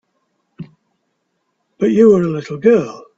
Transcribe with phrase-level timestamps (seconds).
[1.77, 3.05] But you were a little girl.